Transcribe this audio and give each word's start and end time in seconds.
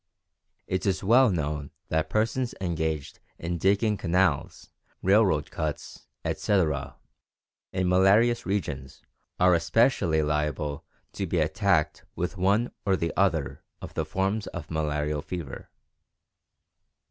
It 0.65 0.87
is 0.87 1.03
well 1.03 1.29
known 1.29 1.69
that 1.89 2.09
persons 2.09 2.55
engaged 2.59 3.19
in 3.37 3.59
digging 3.59 3.97
canals, 3.97 4.71
railroad 5.03 5.51
cuts, 5.51 6.07
etc., 6.25 6.95
in 7.71 7.87
malarious 7.87 8.43
regions 8.43 9.03
are 9.39 9.53
especially 9.53 10.23
liable 10.23 10.83
to 11.13 11.27
be 11.27 11.37
attacked 11.37 12.03
with 12.15 12.35
one 12.35 12.71
or 12.83 12.95
the 12.95 13.13
other 13.15 13.61
of 13.79 13.93
the 13.93 14.03
forms 14.03 14.47
of 14.47 14.71
malarial 14.71 15.21
fever. 15.21 15.69